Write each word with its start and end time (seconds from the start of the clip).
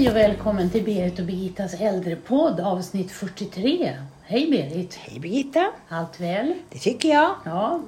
Hej 0.00 0.08
och 0.10 0.16
välkommen 0.16 0.70
till 0.70 0.84
Berit 0.84 1.18
och 1.18 1.24
Birgittas 1.24 1.74
äldrepodd 1.80 2.60
avsnitt 2.60 3.12
43. 3.12 3.96
Hej 4.22 4.50
Berit! 4.50 4.94
Hej 4.94 5.20
Birgitta! 5.20 5.66
Allt 5.88 6.20
väl? 6.20 6.54
Det 6.70 6.78
tycker 6.78 7.08
jag. 7.08 7.34
Ja, 7.44 7.80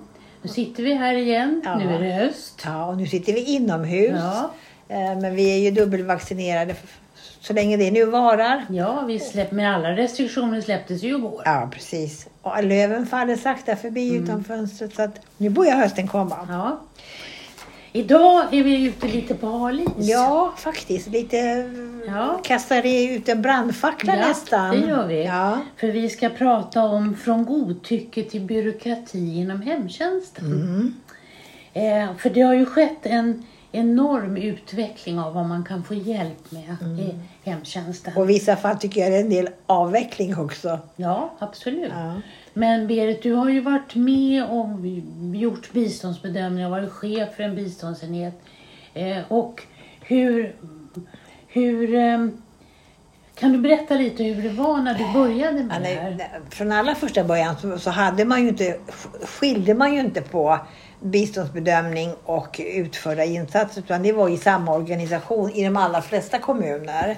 nu 0.42 0.48
sitter 0.48 0.82
vi 0.82 0.94
här 0.94 1.14
igen. 1.14 1.62
Ja. 1.64 1.78
Nu 1.78 1.94
är 1.94 1.98
det 1.98 2.12
höst. 2.12 2.62
Ja, 2.64 2.86
och 2.86 2.96
nu 2.96 3.06
sitter 3.06 3.32
vi 3.32 3.44
inomhus. 3.44 4.10
Ja, 4.20 4.50
Eh, 4.88 5.18
Men 5.20 5.34
vi 5.34 5.54
är 5.54 5.58
ju 5.58 5.70
dubbelvaccinerade 5.70 6.74
så 7.40 7.52
länge 7.52 7.76
det 7.76 7.90
nu 7.90 8.04
varar. 8.04 8.66
ja 8.70 9.04
vi 9.06 9.18
släpp, 9.18 9.52
med 9.52 9.74
alla 9.74 9.96
restriktioner 9.96 10.60
släpptes 10.60 11.02
ju 11.02 11.08
igår. 11.08 11.42
Ja, 11.44 11.68
precis. 11.72 12.28
Och 12.42 12.64
löven 12.64 13.06
faller 13.06 13.36
sakta 13.36 13.76
förbi 13.76 14.14
utom 14.14 14.44
fönstret 14.44 14.94
så 14.94 15.02
att 15.02 15.20
nu 15.36 15.48
börjar 15.48 15.76
hösten 15.76 16.08
komma. 16.08 16.36
Ja. 16.48 16.80
Idag 17.92 18.54
är 18.54 18.62
vi 18.64 18.84
ute 18.86 19.08
lite 19.08 19.34
på 19.34 19.46
hal 19.46 19.80
is. 19.80 19.88
Ja, 19.98 20.54
faktiskt. 20.56 21.08
Lite 21.08 21.36
Ja. 22.06 22.40
kastar 22.44 22.82
ut 22.86 23.28
en 23.28 23.42
brandfackla 23.42 24.16
Ja, 24.16 24.28
nästan. 24.28 24.70
det 24.80 24.86
gör 24.86 25.06
vi. 25.06 25.24
Ja. 25.24 25.58
För 25.76 25.86
vi 25.86 26.08
ska 26.08 26.28
prata 26.28 26.82
om 26.82 27.16
från 27.16 27.44
godtycke 27.44 28.22
till 28.22 28.40
byråkrati 28.40 29.36
inom 29.38 29.62
hemtjänsten. 29.62 30.44
Mm. 30.46 30.94
Eh, 31.72 32.16
för 32.16 32.30
det 32.30 32.40
har 32.40 32.54
ju 32.54 32.66
skett 32.66 32.98
en 33.06 33.46
enorm 33.72 34.36
utveckling 34.36 35.18
av 35.18 35.34
vad 35.34 35.46
man 35.46 35.64
kan 35.64 35.84
få 35.84 35.94
hjälp 35.94 36.50
med 36.50 36.76
i 36.98 37.14
hemtjänsten. 37.50 38.16
Och 38.16 38.24
i 38.24 38.26
vissa 38.26 38.56
fall 38.56 38.78
tycker 38.78 39.00
jag 39.00 39.12
det 39.12 39.16
är 39.16 39.20
en 39.20 39.30
del 39.30 39.48
avveckling 39.66 40.38
också. 40.38 40.78
Ja, 40.96 41.32
absolut. 41.38 41.92
Ja. 41.94 42.20
Men 42.54 42.86
Berit, 42.86 43.22
du 43.22 43.32
har 43.32 43.48
ju 43.48 43.60
varit 43.60 43.94
med 43.94 44.44
och 44.44 44.66
gjort 45.34 45.72
biståndsbedömningar, 45.72 46.70
varit 46.70 46.92
chef 46.92 47.34
för 47.36 47.42
en 47.42 47.54
biståndsenhet. 47.54 48.40
Eh, 48.94 49.18
och 49.28 49.62
hur... 50.00 50.56
hur 51.46 51.94
eh, 51.94 52.26
kan 53.34 53.52
du 53.52 53.58
berätta 53.58 53.94
lite 53.94 54.24
hur 54.24 54.42
det 54.42 54.48
var 54.48 54.78
när 54.78 54.94
du 54.94 55.12
började 55.12 55.62
med 55.62 55.82
det 55.82 55.88
här? 55.88 56.40
från 56.50 56.72
allra 56.72 56.94
första 56.94 57.24
början 57.24 57.56
så, 57.56 57.78
så 57.78 57.90
hade 57.90 58.24
man 58.24 58.42
ju 58.42 58.48
inte, 58.48 58.76
skilde 59.24 59.74
man 59.74 59.94
ju 59.94 60.00
inte 60.00 60.20
på 60.20 60.58
biståndsbedömning 61.02 62.14
och 62.24 62.60
utförda 62.64 63.24
insatser 63.24 63.80
utan 63.80 64.02
det 64.02 64.12
var 64.12 64.28
i 64.28 64.36
samma 64.36 64.74
organisation 64.74 65.50
i 65.50 65.64
de 65.64 65.76
allra 65.76 66.02
flesta 66.02 66.38
kommuner. 66.38 67.16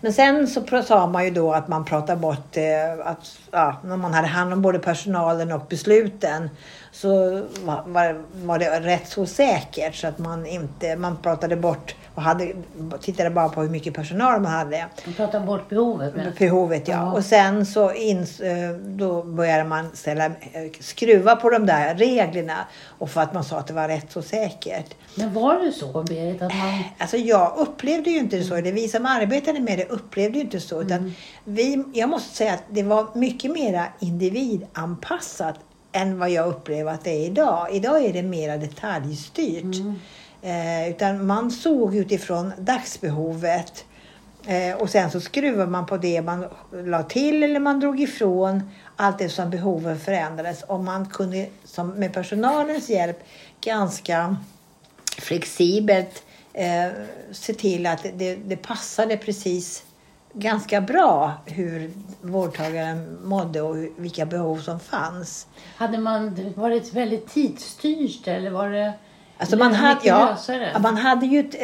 Men 0.00 0.12
sen 0.12 0.48
så 0.48 0.82
sa 0.82 1.06
man 1.06 1.24
ju 1.24 1.30
då 1.30 1.52
att 1.52 1.68
man 1.68 1.84
pratade 1.84 2.20
bort 2.20 2.56
eh, 2.56 3.06
att 3.06 3.38
ja, 3.50 3.76
när 3.84 3.96
man 3.96 4.14
hade 4.14 4.28
hand 4.28 4.52
om 4.52 4.62
både 4.62 4.78
personalen 4.78 5.52
och 5.52 5.66
besluten 5.68 6.50
så 6.92 7.42
var, 7.64 8.20
var, 8.44 8.58
det 8.58 8.80
rätt 8.80 9.08
så 9.08 9.26
säkert 9.26 9.94
så 9.94 10.06
att 10.06 10.18
man 10.18 10.46
inte, 10.46 10.96
man 10.96 11.16
pratade 11.16 11.56
bort 11.56 11.94
och 12.14 12.22
hade, 12.22 12.52
tittade 13.00 13.30
bara 13.30 13.48
på 13.48 13.62
hur 13.62 13.68
mycket 13.68 13.94
personal 13.94 14.40
man 14.40 14.52
hade. 14.52 14.86
Du 15.04 15.12
pratar 15.12 15.40
bort 15.40 15.68
behovet. 15.68 16.16
Men... 16.16 16.32
Behovet 16.38 16.88
ja. 16.88 16.94
Ja. 16.96 17.12
Och 17.12 17.24
sen 17.24 17.66
så 17.66 17.92
ins, 17.92 18.40
eh, 18.40 18.70
då 18.70 19.22
började 19.22 19.64
man 19.64 19.90
ställa, 19.94 20.26
eh, 20.26 20.32
skruva 20.80 21.36
på 21.36 21.50
de 21.50 21.66
där 21.66 21.94
reglerna. 21.94 22.66
Och 22.98 23.10
för 23.16 23.22
att 23.22 23.34
man 23.34 23.44
sa 23.44 23.58
att 23.58 23.66
det 23.66 23.72
var 23.72 23.88
rätt 23.88 24.12
så 24.12 24.22
säkert. 24.22 24.94
men 25.14 25.34
var 25.34 25.58
det 25.64 25.72
så 25.72 26.02
Berit 26.02 26.42
att 26.42 26.54
man... 26.54 26.82
Alltså 26.98 27.16
jag 27.16 27.54
upplevde 27.56 28.10
ju 28.10 28.18
inte 28.18 28.44
så. 28.44 28.54
Det 28.54 28.72
vi 28.72 28.88
som 28.88 29.06
arbetade 29.06 29.60
med 29.60 29.78
det 29.78 29.84
upplevde 29.84 30.38
ju 30.38 30.44
inte 30.44 30.60
så. 30.60 30.82
Utan 30.82 31.14
vi, 31.44 31.84
jag 31.92 32.08
måste 32.08 32.36
säga 32.36 32.54
att 32.54 32.64
det 32.70 32.82
var 32.82 33.06
mycket 33.14 33.50
mera 33.50 33.84
individanpassat 34.00 35.54
än 35.92 36.18
vad 36.18 36.30
jag 36.30 36.48
upplever 36.48 36.92
att 36.92 37.04
det 37.04 37.10
är 37.10 37.26
idag. 37.26 37.68
Idag 37.72 38.04
är 38.04 38.12
det 38.12 38.22
mera 38.22 38.56
detaljstyrt. 38.56 39.76
Eh, 40.42 40.90
utan 40.90 41.26
man 41.26 41.50
såg 41.50 41.96
utifrån 41.96 42.52
dagsbehovet. 42.58 43.84
Eh, 44.46 44.76
och 44.76 44.90
sen 44.90 45.10
så 45.10 45.20
skruvar 45.20 45.66
man 45.66 45.86
på 45.86 45.96
det 45.96 46.22
man 46.22 46.44
la 46.72 47.02
till 47.02 47.42
eller 47.42 47.60
man 47.60 47.80
drog 47.80 48.00
ifrån 48.00 48.70
allt 48.96 49.18
det 49.18 49.28
som 49.28 49.50
behoven 49.50 49.98
förändrades. 49.98 50.62
Och 50.62 50.84
man 50.84 51.06
kunde 51.06 51.46
som 51.64 51.88
med 51.88 52.12
personalens 52.12 52.88
hjälp 52.88 53.18
ganska 53.60 54.36
flexibelt 55.18 56.22
eh, 56.52 56.88
se 57.32 57.54
till 57.54 57.86
att 57.86 58.06
det, 58.14 58.34
det 58.34 58.56
passade 58.56 59.16
precis 59.16 59.84
ganska 60.32 60.80
bra 60.80 61.32
hur 61.46 61.90
vårdtagaren 62.20 63.18
mådde 63.24 63.62
och 63.62 63.76
vilka 63.96 64.26
behov 64.26 64.58
som 64.58 64.80
fanns. 64.80 65.46
Hade 65.76 65.98
man 65.98 66.52
varit 66.56 66.92
väldigt 66.92 67.28
tidsstyrt 67.28 68.28
eller 68.28 68.50
var 68.50 68.70
det 68.70 68.92
Alltså 69.38 69.56
man, 69.56 69.74
hade, 69.74 70.00
ja, 70.02 70.36
man 70.80 70.96
hade 70.96 71.26
ju 71.26 71.40
ett, 71.40 71.54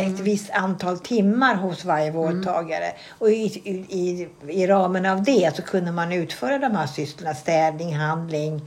ett 0.00 0.20
visst 0.20 0.50
antal 0.50 0.98
timmar 0.98 1.54
hos 1.54 1.84
varje 1.84 2.10
vårdtagare. 2.10 2.92
Och 3.18 3.30
i, 3.30 3.60
i, 3.64 3.70
i, 3.70 4.28
i 4.48 4.66
ramen 4.66 5.06
av 5.06 5.22
det 5.22 5.56
så 5.56 5.62
kunde 5.62 5.92
man 5.92 6.12
utföra 6.12 6.58
de 6.58 6.76
här 6.76 6.86
sysslorna. 6.86 7.34
Städning, 7.34 7.96
handling, 7.96 8.60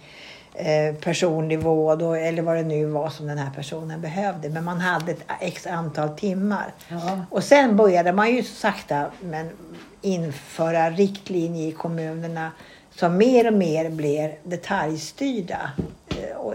eh, 0.53 0.95
personlig 0.95 1.59
vård 1.59 2.01
och, 2.01 2.17
eller 2.17 2.41
vad 2.41 2.55
det 2.55 2.63
nu 2.63 2.85
var 2.85 3.09
som 3.09 3.27
den 3.27 3.37
här 3.37 3.51
personen 3.55 4.01
behövde. 4.01 4.49
Men 4.49 4.63
man 4.63 4.79
hade 4.79 5.11
ett 5.11 5.23
x 5.39 5.67
antal 5.67 6.09
timmar. 6.09 6.73
Ja. 6.87 7.19
Och 7.29 7.43
sen 7.43 7.77
började 7.77 8.13
man 8.13 8.35
ju 8.35 8.43
sakta 8.43 9.05
men 9.21 9.49
införa 10.01 10.89
riktlinjer 10.89 11.67
i 11.67 11.71
kommunerna 11.71 12.51
som 12.95 13.17
mer 13.17 13.47
och 13.47 13.53
mer 13.53 13.89
blir 13.89 14.35
detaljstyrda. 14.43 15.71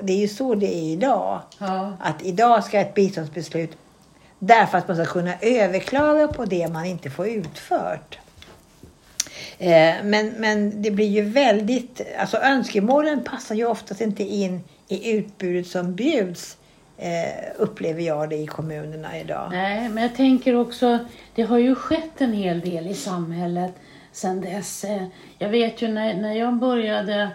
Det 0.03 0.12
är 0.12 0.16
ju 0.19 0.28
så 0.28 0.54
det 0.54 0.75
är 0.75 0.82
idag. 0.92 1.41
Ja. 1.59 1.92
Att 2.00 2.22
idag 2.22 2.64
ska 2.64 2.81
ett 2.81 2.94
biståndsbeslut 2.94 3.70
därför 4.38 4.78
att 4.78 4.88
man 4.88 4.97
ska 4.97 5.06
kunna 5.06 5.34
överklaga 5.41 6.28
på 6.28 6.44
det 6.44 6.69
man 6.69 6.84
inte 6.84 7.10
får 7.10 7.28
utfört. 7.28 8.19
Eh, 9.58 9.94
Men, 10.03 10.28
men 10.38 10.82
det 10.82 10.91
blir 10.91 11.06
ju 11.08 11.22
väldigt, 11.22 12.00
alltså 12.19 12.37
önskemålen 12.37 13.25
passar 13.25 13.54
ju 13.54 13.66
oftast 13.66 14.00
inte 14.00 14.22
in 14.22 14.60
i 14.88 15.12
utbudet 15.12 15.66
som 15.66 15.94
bjuds. 15.94 16.56
eh, 16.98 17.44
Upplever 17.56 18.03
jag 18.03 18.31
det 18.31 18.37
i 18.37 18.47
kommunerna 18.47 19.19
idag. 19.19 19.48
Nej, 19.53 19.88
men 19.88 20.03
jag 20.03 20.16
tänker 20.16 20.54
också, 20.56 20.98
det 21.34 21.42
har 21.42 21.58
ju 21.58 21.75
skett 21.75 22.20
en 22.20 22.32
hel 22.32 22.60
del 22.60 22.87
i 22.87 22.94
samhället 22.94 23.72
sedan 24.12 24.41
dess. 24.41 24.84
Eh, 24.84 25.04
Jag 25.38 25.48
vet 25.48 25.82
ju 25.82 25.88
när, 25.88 26.14
när 26.14 26.32
jag 26.32 26.54
började 26.54 27.31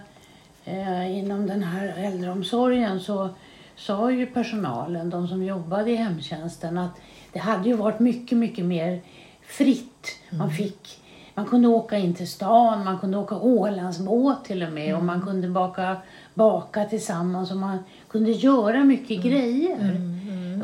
eh, 0.66 1.18
inom 1.18 1.48
den 1.48 1.64
här 1.64 1.94
äldreomsorgen 1.98 3.00
så 3.00 3.30
sa 3.76 4.12
ju 4.12 4.26
personalen, 4.26 5.10
de 5.10 5.28
som 5.28 5.44
jobbade 5.44 5.92
i 5.92 5.96
hemtjänsten, 5.96 6.78
att 6.78 7.02
det 7.34 7.40
hade 7.40 7.70
ju 7.70 7.76
varit 7.76 8.00
mycket, 8.00 8.38
mycket 8.38 8.66
mer 8.66 9.02
fritt. 9.42 10.20
Man 10.30 10.52
fick 10.52 11.00
man 11.36 11.46
kunde 11.46 11.68
åka 11.68 11.98
in 11.98 12.14
till 12.14 12.28
stan, 12.28 12.84
man 12.84 13.00
kunde 13.00 13.18
åka 13.18 13.36
Ålandsbåt 13.36 14.46
till 14.46 14.64
och 14.64 14.72
med 14.72 14.96
och 14.96 15.04
man 15.04 15.22
kunde 15.22 15.48
baka, 15.48 15.98
baka 16.34 16.86
tillsammans 16.86 17.52
och 17.52 17.58
man 17.58 17.78
kunde 18.10 18.32
göra 18.32 18.84
mycket 18.84 19.24
grejer. 19.24 20.02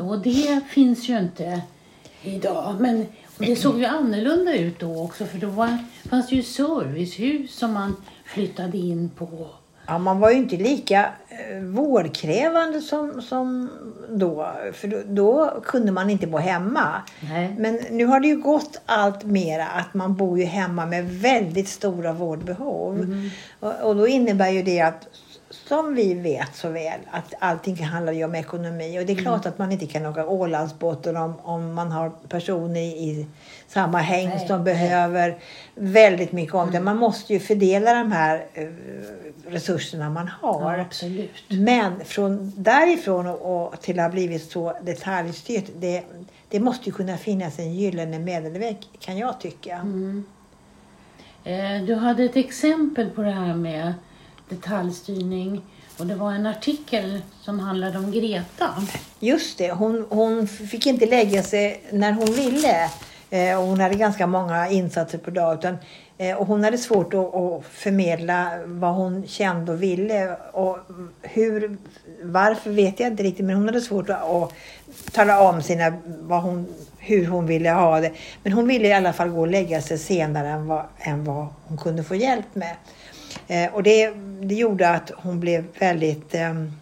Och 0.00 0.18
det 0.18 0.60
finns 0.68 1.08
ju 1.08 1.18
inte 1.18 1.60
idag. 2.22 2.76
Men 2.80 3.06
det 3.38 3.56
såg 3.56 3.78
ju 3.78 3.84
annorlunda 3.84 4.56
ut 4.56 4.78
då 4.78 5.02
också 5.02 5.24
för 5.24 5.38
då 5.38 5.46
var, 5.46 5.78
fanns 6.08 6.28
det 6.28 6.36
ju 6.36 6.42
servicehus 6.42 7.58
som 7.58 7.72
man 7.72 7.96
flyttade 8.24 8.78
in 8.78 9.08
på. 9.08 9.46
Ja, 9.86 9.98
man 9.98 10.20
var 10.20 10.30
ju 10.30 10.36
inte 10.36 10.56
lika 10.56 11.08
eh, 11.28 11.62
vårdkrävande 11.62 12.80
som, 12.80 13.22
som 13.22 13.70
då. 14.08 14.52
För 14.72 14.88
då, 14.88 14.98
då 15.06 15.60
kunde 15.64 15.92
man 15.92 16.10
inte 16.10 16.26
bo 16.26 16.38
hemma. 16.38 17.02
Nej. 17.20 17.54
Men 17.58 17.80
nu 17.90 18.04
har 18.04 18.20
det 18.20 18.28
ju 18.28 18.36
gått 18.36 18.80
allt 18.86 19.24
mera 19.24 19.66
att 19.66 19.94
man 19.94 20.16
bor 20.16 20.38
ju 20.38 20.44
hemma 20.44 20.86
med 20.86 21.10
väldigt 21.10 21.68
stora 21.68 22.12
vårdbehov. 22.12 23.06
Och, 23.60 23.74
och 23.82 23.96
då 23.96 24.06
innebär 24.06 24.48
ju 24.48 24.62
det 24.62 24.80
att 24.80 25.08
som 25.50 25.94
vi 25.94 26.14
vet 26.14 26.56
så 26.56 26.68
väl 26.68 27.00
att 27.10 27.34
allting 27.38 27.84
handlar 27.84 28.12
ju 28.12 28.24
om 28.24 28.34
ekonomi 28.34 29.00
och 29.00 29.06
det 29.06 29.12
är 29.12 29.16
klart 29.16 29.46
att 29.46 29.58
man 29.58 29.72
inte 29.72 29.86
kan 29.86 30.06
åka 30.06 30.26
Ålandsbåten 30.26 31.16
om, 31.16 31.34
om 31.42 31.74
man 31.74 31.92
har 31.92 32.10
personer 32.28 32.80
i 32.80 33.26
samma 33.68 33.98
häng 33.98 34.48
som 34.48 34.64
behöver 34.64 35.38
väldigt 35.74 36.32
mycket 36.32 36.54
om 36.54 36.70
det. 36.70 36.80
Man 36.80 36.96
måste 36.96 37.32
ju 37.32 37.40
fördela 37.40 37.94
de 37.94 38.12
här 38.12 38.46
eh, 38.54 38.68
resurserna 39.50 40.10
man 40.10 40.28
har. 40.28 40.76
Ja, 40.76 40.80
absolut. 40.80 41.30
Men 41.48 42.04
från 42.04 42.52
därifrån 42.56 43.26
och, 43.26 43.66
och 43.72 43.80
till 43.80 43.98
att 43.98 44.04
ha 44.04 44.10
blivit 44.10 44.50
så 44.50 44.76
detaljstyrt, 44.82 45.64
det, 45.78 46.02
det 46.48 46.60
måste 46.60 46.86
ju 46.86 46.92
kunna 46.92 47.16
finnas 47.16 47.58
en 47.58 47.74
gyllene 47.74 48.18
medelväg 48.18 48.76
kan 48.98 49.18
jag 49.18 49.40
tycka. 49.40 49.76
Mm. 49.76 50.24
Eh, 51.44 51.82
Du 51.86 51.94
hade 51.94 52.24
ett 52.24 52.36
exempel 52.36 53.10
på 53.10 53.22
det 53.22 53.30
här 53.30 53.54
med 53.54 53.94
detaljstyrning 54.48 55.62
och 55.98 56.06
det 56.06 56.14
var 56.14 56.32
en 56.32 56.46
artikel 56.46 57.20
som 57.40 57.60
handlade 57.60 57.98
om 57.98 58.12
Greta. 58.12 58.68
Just 59.20 59.58
det, 59.58 59.72
hon, 59.72 60.06
hon 60.08 60.48
fick 60.48 60.86
inte 60.86 61.06
lägga 61.06 61.42
sig 61.42 61.82
när 61.92 62.12
hon 62.12 62.32
ville. 62.32 62.90
Eh, 63.30 63.58
och 63.60 63.66
hon 63.66 63.80
hade 63.80 63.94
ganska 63.94 64.26
många 64.26 64.68
insatser 64.68 65.18
per 65.18 65.30
dag. 65.30 65.58
Utan, 65.58 65.76
och 66.38 66.46
hon 66.46 66.64
hade 66.64 66.78
svårt 66.78 67.14
att, 67.14 67.64
förmedla 67.70 68.50
vad 68.66 68.94
hon 68.94 69.26
kände 69.26 69.72
och 69.72 69.82
ville. 69.82 70.36
Och 70.52 70.78
hur, 71.22 71.76
varför 72.22 72.70
vet 72.70 73.00
jag 73.00 73.06
inte 73.08 73.22
riktigt, 73.22 73.46
men 73.46 73.56
hon 73.56 73.66
hade 73.66 73.80
svårt 73.80 74.10
att, 74.10 74.52
tala 75.12 75.48
om 75.48 75.62
sina, 75.62 75.92
vad 76.04 76.42
hon 76.42 76.66
hur 76.98 77.26
hon 77.26 77.46
ville 77.46 77.70
ha 77.70 78.00
det. 78.00 78.12
Men 78.42 78.52
hon 78.52 78.68
ville 78.68 78.88
i 78.88 78.92
alla 78.92 79.12
fall 79.12 79.28
gå 79.28 79.40
och 79.40 79.48
lägga 79.48 79.82
sig 79.82 79.98
senare 79.98 80.48
än 80.48 80.66
vad, 80.66 80.84
än 80.98 81.24
vad 81.24 81.46
hon 81.64 81.78
kunde 81.78 82.04
få 82.04 82.14
hjälp 82.14 82.54
med. 82.54 82.76
Eh, 83.48 83.74
och 83.74 83.82
det, 83.82 84.10
det 84.40 84.54
gjorde 84.54 84.88
att 84.90 85.10
hon 85.16 85.40
blev 85.40 85.64
väldigt 85.78 86.34
ehm, 86.34 86.72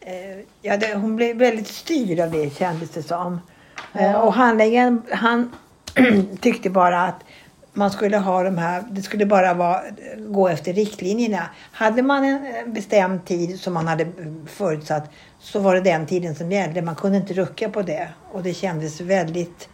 eh, 0.00 0.38
ja, 0.62 0.76
det, 0.76 0.94
hon 0.94 1.16
blev 1.16 1.36
väldigt 1.36 1.68
styrd 1.68 2.20
av 2.20 2.30
det 2.30 2.56
kändes 2.56 2.90
det 2.90 3.02
som. 3.02 3.40
Eh, 3.94 4.10
Ja. 4.10 4.18
och 4.18 4.34
handläggaren 4.34 5.02
han 5.10 5.52
tyckte 6.40 6.70
bara 6.70 7.04
att 7.04 7.24
man 7.78 7.90
skulle 7.90 8.16
ha 8.18 8.42
de 8.42 8.58
här, 8.58 8.84
det 8.90 9.02
skulle 9.02 9.26
bara 9.26 9.54
vara, 9.54 9.82
gå 10.18 10.48
efter 10.48 10.72
riktlinjerna. 10.72 11.42
Hade 11.72 12.02
man 12.02 12.24
en 12.24 12.72
bestämd 12.72 13.24
tid 13.24 13.60
som 13.60 13.74
man 13.74 13.86
hade 13.86 14.06
förutsatt 14.46 15.10
så 15.40 15.60
var 15.60 15.74
det 15.74 15.80
den 15.80 16.06
tiden 16.06 16.34
som 16.34 16.52
gällde. 16.52 16.82
Man 16.82 16.94
kunde 16.94 17.16
inte 17.16 17.34
rucka 17.34 17.68
på 17.68 17.82
det. 17.82 18.08
Och 18.32 18.42
det 18.42 18.54
kändes 18.54 19.00
väldigt, 19.00 19.68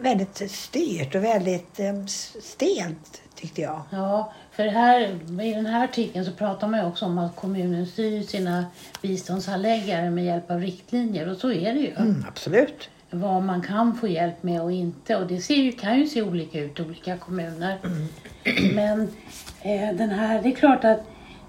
väldigt 0.00 0.50
styrt 0.50 1.14
och 1.14 1.24
väldigt 1.24 1.80
eh, 1.80 2.06
stelt 2.40 3.22
tyckte 3.34 3.60
jag. 3.60 3.82
Ja, 3.90 4.32
för 4.52 4.66
här, 4.66 5.00
i 5.42 5.54
den 5.54 5.66
här 5.66 5.84
artikeln 5.84 6.24
så 6.24 6.32
pratar 6.32 6.68
man 6.68 6.80
ju 6.80 6.86
också 6.86 7.04
om 7.04 7.18
att 7.18 7.36
kommunen 7.36 7.86
styr 7.86 8.22
sina 8.22 8.64
biståndshandläggare 9.02 10.10
med 10.10 10.24
hjälp 10.24 10.50
av 10.50 10.60
riktlinjer 10.60 11.30
och 11.30 11.36
så 11.36 11.52
är 11.52 11.74
det 11.74 11.80
ju. 11.80 11.94
Mm, 11.94 12.24
absolut. 12.28 12.90
Vad 13.10 13.42
man 13.42 13.62
kan 13.62 13.96
få 13.96 14.08
hjälp 14.08 14.42
med 14.42 14.62
och 14.62 14.72
inte 14.72 15.16
och 15.16 15.26
det 15.26 15.40
ser 15.40 15.54
ju, 15.54 15.72
kan 15.72 15.98
ju 15.98 16.06
se 16.06 16.22
olika 16.22 16.60
ut 16.60 16.80
i 16.80 16.82
olika 16.82 17.16
kommuner. 17.16 17.78
Men 18.74 19.00
eh, 19.62 19.96
den 19.96 20.10
här, 20.10 20.42
det 20.42 20.48
är 20.48 20.54
klart 20.54 20.84
att 20.84 21.00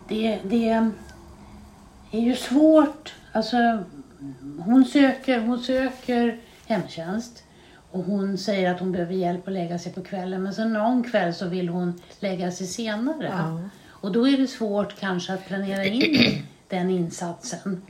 det, 0.07 0.39
det 0.43 0.69
är 2.11 2.21
ju 2.21 2.35
svårt. 2.35 3.13
Alltså, 3.31 3.83
hon 4.59 4.85
söker, 4.85 5.39
hon 5.39 5.59
söker 5.59 6.39
hemtjänst 6.65 7.43
och 7.91 8.03
hon 8.03 8.37
säger 8.37 8.71
att 8.71 8.79
hon 8.79 8.91
behöver 8.91 9.13
hjälp 9.13 9.47
att 9.47 9.53
lägga 9.53 9.79
sig 9.79 9.93
på 9.93 10.01
kvällen 10.01 10.43
men 10.43 10.53
sen 10.53 10.73
någon 10.73 11.03
kväll 11.03 11.33
så 11.33 11.47
vill 11.47 11.69
hon 11.69 12.01
lägga 12.19 12.51
sig 12.51 12.67
senare. 12.67 13.29
Ja. 13.31 13.59
Och 13.87 14.11
då 14.11 14.27
är 14.27 14.37
det 14.37 14.47
svårt 14.47 14.99
kanske 14.99 15.33
att 15.33 15.45
planera 15.45 15.85
in 15.85 16.43
den 16.67 16.89
insatsen. 16.89 17.81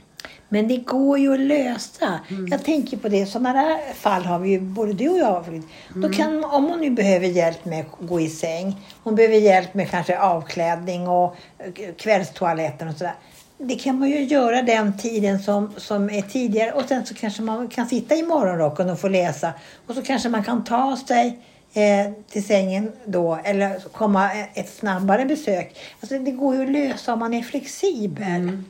Men 0.48 0.68
det 0.68 0.76
går 0.76 1.18
ju 1.18 1.34
att 1.34 1.40
lösa. 1.40 2.20
Jag 2.50 2.64
tänker 2.64 2.96
på 2.96 3.08
det, 3.08 3.26
sådana 3.26 3.52
där 3.52 3.94
fall 3.94 4.22
har 4.22 4.38
vi 4.38 4.50
ju 4.50 4.60
både 4.60 4.92
du 4.92 5.08
och 5.08 5.18
jag. 5.18 5.46
Frid. 5.46 5.62
Då 5.94 6.08
kan, 6.08 6.44
om 6.44 6.64
hon 6.64 6.80
nu 6.80 6.90
behöver 6.90 7.26
hjälp 7.26 7.64
med 7.64 7.80
att 7.80 8.08
gå 8.08 8.20
i 8.20 8.28
säng, 8.28 8.76
hon 9.02 9.14
behöver 9.14 9.36
hjälp 9.36 9.74
med 9.74 9.90
kanske 9.90 10.18
avklädning 10.18 11.08
och 11.08 11.36
eh, 11.58 11.94
kvällstoaletten 11.98 12.88
och 12.88 12.94
sådär. 12.94 13.14
Det 13.58 13.74
kan 13.74 13.98
man 13.98 14.10
ju 14.10 14.24
göra 14.24 14.62
den 14.62 14.98
tiden 14.98 15.38
som, 15.38 15.72
som 15.76 16.10
är 16.10 16.22
tidigare 16.22 16.72
och 16.72 16.84
sen 16.88 17.06
så 17.06 17.14
kanske 17.14 17.42
man 17.42 17.68
kan 17.68 17.86
sitta 17.86 18.14
i 18.14 18.22
morgonrocken 18.22 18.90
och 18.90 19.00
få 19.00 19.08
läsa 19.08 19.52
och 19.86 19.94
så 19.94 20.02
kanske 20.02 20.28
man 20.28 20.44
kan 20.44 20.64
ta 20.64 20.96
sig 20.96 21.38
eh, 21.74 22.12
till 22.30 22.44
sängen 22.44 22.92
då 23.04 23.38
eller 23.44 23.80
komma 23.92 24.32
ett 24.32 24.70
snabbare 24.70 25.24
besök. 25.24 25.76
Alltså 26.00 26.18
det 26.18 26.30
går 26.30 26.54
ju 26.54 26.62
att 26.62 26.70
lösa 26.70 27.12
om 27.12 27.18
man 27.18 27.34
är 27.34 27.42
flexibel. 27.42 28.62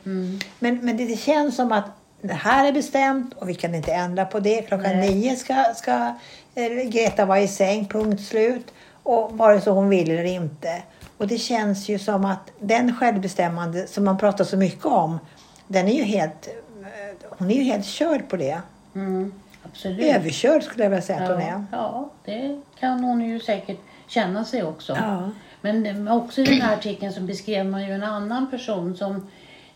Men, 0.59 0.79
men 0.83 0.97
det 0.97 1.17
känns 1.17 1.57
som 1.57 1.73
att 1.73 1.85
det 2.21 2.35
här 2.35 2.69
är 2.69 2.73
bestämt 2.73 3.35
och 3.35 3.49
vi 3.49 3.55
kan 3.55 3.75
inte 3.75 3.93
ändra 3.93 4.25
på 4.25 4.41
det. 4.41 4.63
Klockan 4.63 4.97
Nej. 4.97 5.15
nio 5.15 5.37
ska, 5.37 5.65
ska 5.77 6.15
eh, 6.55 6.89
Greta 6.89 7.25
vara 7.25 7.41
i 7.41 7.49
säng, 7.49 7.89
punkt 7.89 8.23
slut. 8.23 8.73
Och 9.03 9.39
vare 9.39 9.61
sig 9.61 9.73
hon 9.73 9.89
vill 9.89 10.11
eller 10.11 10.25
inte. 10.25 10.83
Och 11.17 11.29
det 11.29 11.39
känns 11.39 11.89
ju 11.89 11.99
som 11.99 12.25
att 12.25 12.51
den 12.59 12.97
självbestämmande 12.97 13.87
som 13.87 14.05
man 14.05 14.19
pratar 14.19 14.45
så 14.45 14.57
mycket 14.57 14.85
om, 14.85 15.19
den 15.67 15.89
är 15.89 15.93
ju 15.93 16.03
helt, 16.03 16.49
eh, 16.81 17.29
hon 17.39 17.51
är 17.51 17.55
ju 17.55 17.63
helt 17.63 17.87
körd 17.87 18.29
på 18.29 18.37
det. 18.37 18.61
Mm, 18.95 19.33
absolut. 19.65 20.15
Överkörd 20.15 20.63
skulle 20.63 20.83
jag 20.85 20.91
vilja 20.91 21.03
säga 21.03 21.23
att 21.23 21.29
hon 21.29 21.41
Ja, 21.41 21.47
är. 21.47 21.65
ja, 21.71 22.11
det 22.25 22.61
kan 22.81 23.05
hon 23.05 23.21
ju 23.21 23.41
säkert 23.41 23.79
känna 24.07 24.45
sig 24.45 24.63
också. 24.63 24.97
Ja. 24.97 25.31
Men 25.61 26.09
också 26.09 26.41
i 26.41 26.45
den 26.45 26.61
här 26.61 26.77
artikeln 26.77 27.13
så 27.13 27.21
beskrev 27.21 27.67
man 27.67 27.87
ju 27.87 27.93
en 27.93 28.03
annan 28.03 28.51
person 28.51 28.97
som, 28.97 29.27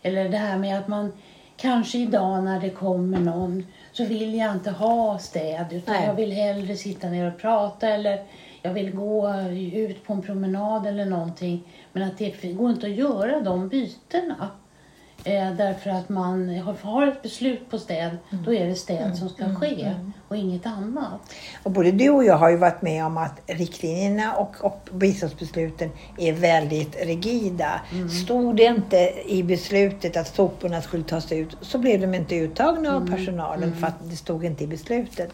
eller 0.01 0.29
det 0.29 0.37
här 0.37 0.57
med 0.57 0.79
att 0.79 0.87
man 0.87 1.13
kanske 1.57 1.97
idag 1.97 2.43
när 2.43 2.59
det 2.59 2.69
kommer 2.69 3.19
någon 3.19 3.65
så 3.91 4.05
vill 4.05 4.35
jag 4.35 4.51
inte 4.53 4.71
ha 4.71 5.19
städ 5.19 5.65
utan 5.71 5.95
Nej. 5.95 6.05
jag 6.05 6.13
vill 6.13 6.31
hellre 6.31 6.75
sitta 6.75 7.07
ner 7.07 7.27
och 7.27 7.37
prata 7.41 7.87
eller 7.89 8.23
jag 8.61 8.73
vill 8.73 8.91
gå 8.95 9.33
ut 9.73 10.03
på 10.03 10.13
en 10.13 10.21
promenad 10.21 10.87
eller 10.87 11.05
någonting. 11.05 11.63
Men 11.93 12.03
att 12.03 12.17
det 12.17 12.53
går 12.53 12.69
inte 12.69 12.87
att 12.87 12.93
göra 12.93 13.39
de 13.39 13.69
bytena. 13.69 14.49
Eh, 15.27 15.51
därför 15.51 15.89
att 15.89 16.09
man 16.09 16.59
har, 16.59 16.73
har 16.73 17.07
ett 17.07 17.21
beslut 17.21 17.69
på 17.69 17.79
städ, 17.79 18.17
då 18.29 18.53
är 18.53 18.67
det 18.67 18.75
städ 18.75 19.17
som 19.17 19.29
ska 19.29 19.55
ske 19.55 19.93
och 20.27 20.37
inget 20.37 20.65
annat. 20.65 21.21
Och 21.63 21.71
både 21.71 21.91
du 21.91 22.09
och 22.09 22.23
jag 22.23 22.37
har 22.37 22.49
ju 22.49 22.57
varit 22.57 22.81
med 22.81 23.05
om 23.05 23.17
att 23.17 23.41
riktlinjerna 23.47 24.33
och, 24.33 24.55
och 24.61 24.89
biståndsbesluten 24.91 25.89
är 26.17 26.33
väldigt 26.33 27.05
rigida. 27.05 27.81
Stod 28.23 28.55
det 28.55 28.63
inte 28.63 29.13
i 29.25 29.43
beslutet 29.43 30.17
att 30.17 30.35
soporna 30.35 30.81
skulle 30.81 31.03
tas 31.03 31.31
ut 31.31 31.57
så 31.61 31.77
blev 31.77 32.01
de 32.01 32.13
inte 32.13 32.35
uttagna 32.35 32.95
av 32.95 33.07
personalen 33.11 33.75
för 33.75 33.87
att 33.87 34.09
det 34.09 34.15
stod 34.15 34.45
inte 34.45 34.63
i 34.63 34.67
beslutet. 34.67 35.29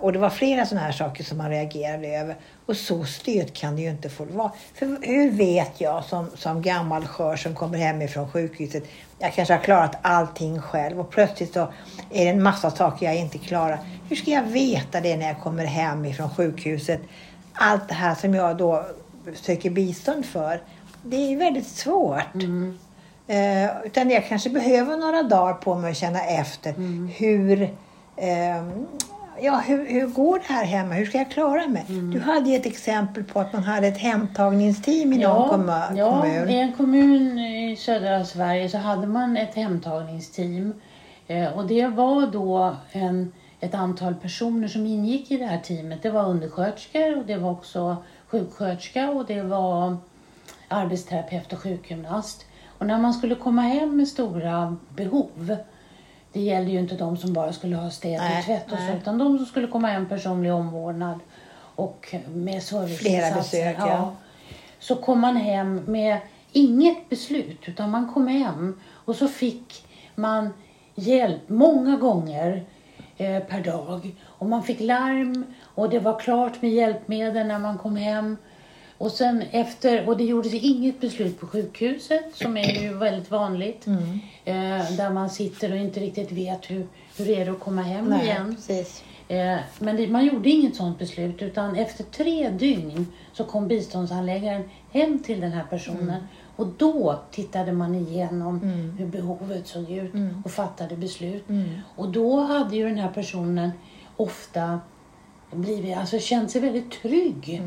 Och 0.00 0.12
det 0.12 0.18
var 0.18 0.30
flera 0.30 0.66
sådana 0.66 0.86
här 0.86 0.92
saker 0.92 1.24
som 1.24 1.38
man 1.38 1.50
reagerade 1.50 2.08
över. 2.08 2.36
Och 2.66 2.76
så 2.76 3.04
styrt 3.04 3.54
kan 3.54 3.76
det 3.76 3.82
ju 3.82 3.90
inte 3.90 4.08
få 4.08 4.24
vara. 4.24 4.52
För 4.74 4.86
hur 5.02 5.30
vet 5.30 5.80
jag 5.80 6.04
som, 6.04 6.26
som 6.36 6.62
gammal 6.62 7.06
skör 7.06 7.36
som 7.36 7.54
kommer 7.54 7.78
hem 7.78 8.02
ifrån 8.02 8.30
sjukhuset, 8.30 8.84
jag 9.18 9.34
kanske 9.34 9.54
har 9.54 9.60
klarat 9.60 9.96
allting 10.02 10.60
själv 10.60 11.00
och 11.00 11.10
plötsligt 11.10 11.52
så 11.52 11.60
är 12.10 12.24
det 12.24 12.30
en 12.30 12.42
massa 12.42 12.70
saker 12.70 13.06
jag 13.06 13.16
inte 13.16 13.38
klarar. 13.38 13.78
Hur 14.08 14.16
ska 14.16 14.30
jag 14.30 14.42
veta 14.42 15.00
det 15.00 15.16
när 15.16 15.26
jag 15.26 15.40
kommer 15.40 15.64
hem 15.64 16.04
ifrån 16.04 16.30
sjukhuset? 16.30 17.00
Allt 17.52 17.88
det 17.88 17.94
här 17.94 18.14
som 18.14 18.34
jag 18.34 18.56
då 18.56 18.86
söker 19.34 19.70
bistånd 19.70 20.26
för. 20.26 20.62
Det 21.02 21.16
är 21.16 21.36
väldigt 21.36 21.66
svårt. 21.66 22.34
Eh, 23.26 23.70
utan 23.84 24.10
jag 24.10 24.28
kanske 24.28 24.50
behöver 24.50 24.96
några 24.96 25.22
dagar 25.22 25.54
på 25.54 25.74
mig 25.74 25.90
att 25.90 25.96
känna 25.96 26.24
efter 26.24 26.74
hur, 27.16 27.74
ehm, 28.16 28.86
ja, 29.40 29.62
hur, 29.66 29.86
hur 29.86 30.06
går 30.06 30.38
det 30.38 30.54
här 30.54 30.64
hemma? 30.64 30.94
Hur 30.94 31.06
ska 31.06 31.18
jag 31.18 31.30
klara 31.30 31.68
mig? 31.68 31.84
Du 31.88 32.20
hade 32.20 32.50
ju 32.50 32.56
ett 32.56 32.66
exempel 32.66 33.24
på 33.24 33.40
att 33.40 33.52
man 33.52 33.62
hade 33.62 33.86
ett 33.86 33.98
hemtagningsteam 33.98 35.12
i 35.12 35.18
någon 35.18 35.50
kommu- 35.50 35.96
ja, 35.96 36.20
kommun. 36.20 36.50
i 36.50 36.54
en 36.54 36.72
kommun 36.72 37.38
i 37.38 37.76
södra 37.76 38.24
Sverige 38.24 38.68
så 38.68 38.78
hade 38.78 39.06
man 39.06 39.36
ett 39.36 39.54
hemtagningsteam. 39.54 40.72
Eh, 41.26 41.58
och 41.58 41.66
det 41.66 41.86
var 41.86 42.26
då 42.26 42.76
en, 42.92 43.32
ett 43.60 43.74
antal 43.74 44.14
personer 44.14 44.68
som 44.68 44.86
ingick 44.86 45.30
i 45.30 45.36
det 45.36 45.46
här 45.46 45.58
teamet. 45.58 46.02
Det 46.02 46.10
var 46.10 46.28
undersköterskor 46.28 47.18
och 47.18 47.26
det 47.26 47.36
var 47.36 47.50
också 47.50 47.96
sjuksköterska 48.26 49.10
och 49.10 49.26
det 49.26 49.42
var 49.42 49.96
arbetsterapeut 50.68 51.52
och 51.52 51.58
sjukgymnast. 51.58 52.46
Och 52.78 52.86
när 52.86 52.98
man 52.98 53.14
skulle 53.14 53.34
komma 53.34 53.62
hem 53.62 53.96
med 53.96 54.08
stora 54.08 54.76
behov, 54.96 55.56
det 56.34 56.40
gällde 56.40 56.70
ju 56.70 56.78
inte 56.78 56.94
de 56.94 57.16
som 57.16 57.32
bara 57.32 57.52
skulle 57.52 57.76
ha 57.76 57.90
städ 57.90 58.20
Nej, 58.20 58.38
och 58.38 58.44
tvätt 58.44 58.72
och 58.72 58.78
så, 58.78 58.96
utan 58.96 59.18
de 59.18 59.38
som 59.38 59.46
skulle 59.46 59.66
komma 59.66 59.88
hem 59.88 60.08
personlig 60.08 60.52
omvårdnad 60.52 61.20
och 61.74 62.14
med 62.26 62.62
serviceinsatser. 62.62 63.10
Flera 63.10 63.34
besök, 63.34 63.76
ja. 63.78 64.12
Så 64.78 64.96
kom 64.96 65.20
man 65.20 65.36
hem 65.36 65.76
med 65.86 66.18
inget 66.52 67.08
beslut, 67.08 67.60
utan 67.68 67.90
man 67.90 68.12
kom 68.12 68.26
hem 68.28 68.80
och 68.90 69.16
så 69.16 69.28
fick 69.28 69.86
man 70.14 70.50
hjälp 70.94 71.48
många 71.48 71.96
gånger 71.96 72.64
eh, 73.16 73.42
per 73.42 73.60
dag. 73.60 74.14
Och 74.24 74.46
man 74.46 74.62
fick 74.62 74.80
larm 74.80 75.44
och 75.62 75.90
det 75.90 75.98
var 75.98 76.18
klart 76.18 76.62
med 76.62 76.70
hjälpmedel 76.70 77.46
när 77.46 77.58
man 77.58 77.78
kom 77.78 77.96
hem. 77.96 78.36
Och 78.98 79.10
sen 79.12 79.42
efter, 79.50 80.08
och 80.08 80.16
det 80.16 80.24
gjordes 80.24 80.54
inget 80.54 81.00
beslut 81.00 81.40
på 81.40 81.46
sjukhuset 81.46 82.24
som 82.34 82.56
är 82.56 82.82
ju 82.82 82.94
väldigt 82.94 83.30
vanligt. 83.30 83.86
Eh, 84.44 84.90
där 84.96 85.10
man 85.10 85.30
sitter 85.30 85.72
och 85.72 85.78
inte 85.78 86.00
riktigt 86.00 86.32
vet 86.32 86.70
hur, 86.70 86.86
hur 87.16 87.30
är 87.30 87.44
det 87.44 87.50
att 87.52 87.60
komma 87.60 87.82
hem 87.82 88.04
Nej, 88.04 88.24
igen. 88.24 88.54
precis. 88.54 89.02
Eh, 89.28 89.56
Men 89.78 89.96
det, 89.96 90.06
man 90.08 90.26
gjorde 90.26 90.50
inget 90.50 90.76
sådant 90.76 90.98
beslut 90.98 91.42
utan 91.42 91.76
efter 91.76 92.04
tre 92.04 92.50
dygn 92.50 93.06
så 93.32 93.44
kom 93.44 93.68
biståndshandläggaren 93.68 94.62
hem 94.92 95.18
till 95.18 95.40
den 95.40 95.52
här 95.52 95.64
personen 95.70 96.22
och 96.56 96.66
då 96.78 97.20
tittade 97.30 97.72
man 97.72 97.94
igenom 97.94 98.60
hur 98.98 99.06
behovet 99.06 99.66
såg 99.66 99.90
ut 99.90 100.12
och 100.44 100.50
fattade 100.50 100.96
beslut. 100.96 101.44
Och 101.96 102.08
då 102.08 102.40
hade 102.40 102.76
ju 102.76 102.88
den 102.88 102.98
här 102.98 103.10
personen 103.10 103.70
ofta 104.16 104.80
blivit, 105.54 105.96
alltså 105.96 106.18
känt 106.18 106.50
sig 106.50 106.60
väldigt 106.60 106.90
trygg 106.90 107.62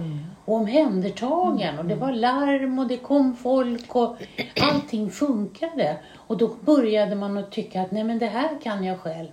och 0.46 0.56
omhändertagen 0.56 1.80
och 1.80 1.86
det 1.86 1.96
var 1.96 2.12
larm 2.12 2.80
och 2.80 2.88
det 2.88 2.98
kom 2.98 3.36
folk 3.36 3.96
och 3.96 4.16
allting 4.62 5.10
funkade. 5.12 5.98
Och 6.14 6.38
då 6.38 6.56
började 6.62 7.16
man 7.16 7.38
att 7.38 7.52
tycka 7.52 7.82
att 7.82 7.92
nej 7.92 8.04
men 8.04 8.20
det 8.20 8.26
här 8.26 8.62
kan 8.64 8.84
jag 8.84 9.00
själv. 9.00 9.30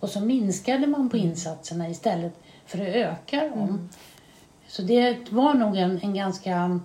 Och 0.00 0.08
så 0.08 0.20
minskade 0.20 0.86
man 0.86 1.08
på 1.08 1.16
insatserna 1.16 1.88
istället 1.88 2.42
för 2.66 2.78
att 2.78 2.94
öka 2.94 3.48
dem. 3.48 3.88
Så 4.66 4.82
det 4.82 5.32
var 5.32 5.54
nog 5.54 5.76
en, 5.76 6.00
en 6.02 6.14
ganska 6.14 6.80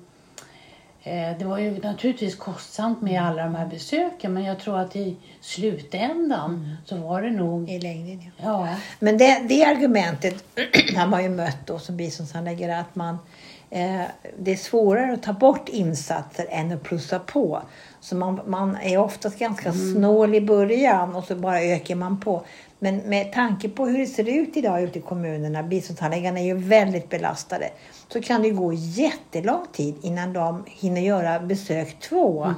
Det 1.40 1.46
var 1.46 1.58
ju 1.58 1.80
naturligtvis 1.80 2.36
kostsamt 2.36 3.02
med 3.02 3.22
alla 3.22 3.44
de 3.44 3.56
här 3.56 3.66
besöken 3.66 4.34
men 4.34 4.44
jag 4.44 4.60
tror 4.60 4.80
att 4.80 4.96
i 4.96 5.16
slutändan 5.42 6.78
så 6.86 6.98
var 6.98 7.22
det 7.22 7.30
nog... 7.32 7.70
I 7.70 7.80
längden, 7.80 8.32
ja. 8.38 8.68
Ja, 8.68 8.76
Men 9.00 9.18
det, 9.18 9.46
det 9.50 9.64
argumentet 9.64 10.44
har 10.96 11.08
man 11.08 11.24
ju 11.24 11.30
mött 11.30 11.58
då 11.66 11.80
som 11.80 11.98
biståndshandläggare 11.98 12.80
att 12.80 12.96
man 12.96 13.14
eh, 13.14 13.20
det 14.40 14.52
är 14.52 14.56
svårare 14.56 15.14
att 15.14 15.24
ta 15.24 15.34
bort 15.34 15.70
insatser 15.70 16.46
än 16.50 16.72
att 16.72 16.84
plussa 16.84 17.20
på. 17.20 17.62
Så 18.00 18.16
man, 18.16 18.40
man 18.46 18.76
är 18.76 18.98
oftast 18.98 19.40
ganska 19.40 19.74
snål 19.74 20.36
i 20.36 20.42
början 20.42 21.16
och 21.16 21.24
så 21.24 21.36
bara 21.36 21.62
ökar 21.62 21.96
man 21.96 22.20
på. 22.20 22.44
Men 22.80 22.98
med 22.98 23.34
tanke 23.34 23.70
på 23.70 23.86
hur 23.86 23.98
det 23.98 24.06
ser 24.06 24.30
ut 24.30 24.58
idag 24.58 24.84
ute 24.84 25.00
i 25.00 25.02
kommunerna, 25.02 25.64
biståndshandläggarna 25.64 26.40
är 26.40 26.44
ju 26.44 26.58
väldigt 26.58 27.10
belastade, 27.10 27.70
så 28.08 28.22
kan 28.22 28.42
det 28.42 28.50
gå 28.50 28.74
jättelång 28.74 29.66
tid 29.72 29.96
innan 30.02 30.34
de 30.34 30.64
hinner 30.68 31.02
göra 31.02 31.40
besök 31.40 32.00
två. 32.00 32.54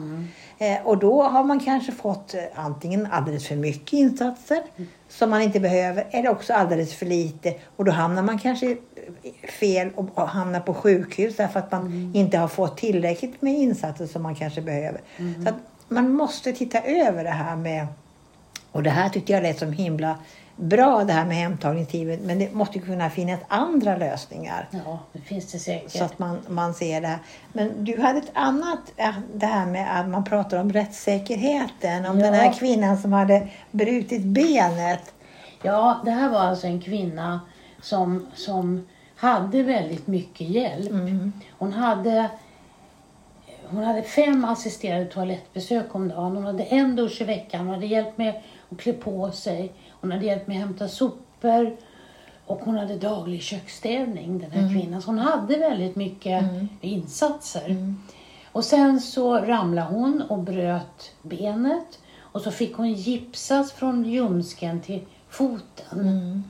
Eh, 0.58 0.88
och 0.88 0.98
då 0.98 1.24
har 1.24 1.44
man 1.44 1.60
kanske 1.60 1.92
fått 1.92 2.34
eh, 2.34 2.42
antingen 2.56 3.08
alldeles 3.12 3.48
för 3.48 3.56
mycket 3.56 3.94
insatser 3.94 4.64
som 5.10 5.30
man 5.30 5.42
inte 5.42 5.60
behöver 5.60 6.08
eller 6.12 6.30
också 6.30 6.54
alldeles 6.54 6.94
för 6.94 7.06
lite. 7.06 7.54
Och 7.76 7.86
då 7.86 7.92
hamnar 7.92 8.24
man 8.24 8.40
kanske 8.40 8.72
eh, 8.72 8.78
fel 9.60 9.90
och 9.96 10.28
hamnar 10.30 10.60
på 10.60 10.74
sjukhus 10.74 11.36
därför 11.38 11.60
att 11.60 11.72
man 11.72 12.12
inte 12.16 12.38
har 12.38 12.48
fått 12.48 12.78
tillräckligt 12.78 13.42
med 13.42 13.54
insatser 13.54 14.06
som 14.08 14.24
man 14.24 14.36
kanske 14.36 14.62
behöver. 14.62 15.02
Så 15.44 15.50
att 15.50 15.56
man 15.88 16.12
måste 16.14 16.54
titta 16.54 16.82
över 16.82 17.24
det 17.24 17.30
här 17.30 17.56
med 17.56 17.88
och 18.72 18.84
det 18.84 18.90
här 18.90 19.10
tyckte 19.10 19.34
jag 19.34 19.44
lät 19.44 19.60
som 19.60 19.74
himla 19.74 20.16
bra 20.56 21.04
det 21.04 21.14
här 21.14 21.26
med 21.26 21.38
hemtagningsteamet. 21.38 22.20
Men 22.24 22.40
det 22.40 22.54
måste 22.54 22.78
ju 22.80 22.86
kunna 22.86 23.10
finnas 23.10 23.40
andra 23.48 23.98
lösningar. 23.98 24.68
ja 24.72 25.00
det 25.14 25.20
finns 25.20 25.52
det 25.52 25.60
säkert. 25.60 25.92
Så 25.92 26.04
att 26.04 26.20
man, 26.20 26.40
man 26.48 26.74
ser 26.74 27.02
det 27.02 27.08
här. 27.08 27.20
Men 27.54 27.86
du 27.86 28.02
hade 28.02 28.20
ett 28.20 28.32
annat, 28.34 28.80
det 29.34 29.46
här 29.46 29.66
med 29.66 30.00
att 30.00 30.10
man 30.10 30.24
pratar 30.24 30.58
om 30.58 30.74
rättssäkerheten. 30.74 32.06
Om 32.06 32.20
Ja. 32.20 32.26
den 32.26 32.34
här 32.34 32.54
kvinnan 32.54 32.98
som 32.98 33.14
hade 33.14 33.48
brutit 33.72 34.22
benet. 34.24 35.14
Ja, 35.64 36.02
det 36.06 36.12
här 36.12 36.30
var 36.30 36.40
alltså 36.40 36.68
en 36.68 36.82
kvinna 36.82 37.42
som, 37.82 38.28
som 38.36 38.88
hade 39.20 39.64
väldigt 39.64 40.08
mycket 40.08 40.50
hjälp. 40.50 40.92
Hon, 41.58 41.74
hade, 41.74 42.30
hon 43.66 43.84
hade 43.84 44.04
fem 44.04 44.46
assisterade 44.46 45.06
toalettbesök 45.06 45.96
om 45.96 46.08
dagen. 46.08 46.36
Hon 46.36 46.46
hade 46.46 46.64
en 46.64 46.96
dusch 46.96 47.22
i 47.22 47.24
veckan. 47.24 47.66
Hon 47.66 47.74
hade 47.74 47.86
hjälp 47.86 48.18
med 48.18 48.42
att 48.70 48.78
klä 48.78 48.94
på 48.94 49.32
sig. 49.32 49.72
Hon 50.02 50.12
hade 50.12 50.26
hjälp 50.26 50.48
med 50.48 50.58
att 50.58 50.64
hämta 50.64 50.88
sopor. 50.88 51.78
Och 52.46 52.60
hon 52.60 52.78
hade 52.78 52.96
daglig 52.98 53.42
köksstädning, 53.42 54.40
den 54.40 54.52
här 54.52 54.74
kvinnan. 54.74 55.02
Så 55.02 55.08
hon 55.10 55.20
hade 55.20 55.58
väldigt 55.58 55.96
mycket 55.96 56.44
insatser. 56.82 57.96
Och 58.52 58.64
sen 58.64 59.02
så 59.02 59.38
ramlade 59.38 59.88
hon 59.88 60.22
och 60.22 60.40
bröt 60.40 61.12
benet. 61.22 62.00
Och 62.20 62.42
så 62.42 62.52
fick 62.52 62.76
hon 62.76 62.94
gipsas 62.94 63.72
från 63.72 64.06
ljumsken 64.06 64.82
till 64.82 65.02
foten. 65.30 66.44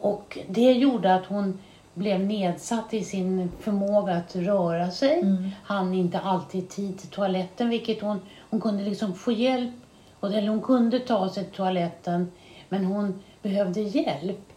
Och 0.00 0.38
det 0.48 0.72
gjorde 0.72 1.14
att 1.14 1.26
hon 1.26 1.58
blev 1.98 2.20
nedsatt 2.20 2.94
i 2.94 3.04
sin 3.04 3.52
förmåga 3.60 4.14
att 4.14 4.36
röra 4.36 4.90
sig. 4.90 5.22
Han 5.62 5.94
inte 5.94 6.18
alltid 6.18 6.68
tid 6.68 6.98
till 6.98 7.08
toaletten, 7.08 7.68
vilket 7.68 8.02
hon, 8.02 8.20
hon 8.50 8.60
kunde 8.60 8.84
liksom 8.84 9.14
få 9.14 9.32
hjälp. 9.32 9.74
Och, 10.20 10.34
eller 10.34 10.48
hon 10.48 10.62
kunde 10.62 10.98
ta 10.98 11.28
sig 11.28 11.44
till 11.44 11.54
toaletten, 11.54 12.32
men 12.68 12.84
hon 12.84 13.22
behövde 13.42 13.80
hjälp. 13.80 14.52